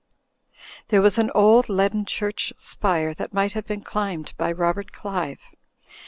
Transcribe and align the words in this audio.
There 0.87 1.03
was 1.03 1.19
an 1.19 1.29
old 1.35 1.69
leaden 1.69 2.05
church 2.05 2.53
spire 2.57 3.13
that 3.13 3.35
might 3.35 3.53
have 3.53 3.67
been 3.67 3.81
climbed 3.83 4.33
by 4.35 4.51
Robert 4.51 4.91
Qive. 4.91 5.37